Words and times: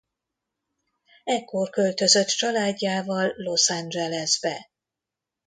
Ekkor 1.23 1.69
költözött 1.69 2.27
családjával 2.27 3.33
Los 3.35 3.69
Angelesbe. 3.69 4.69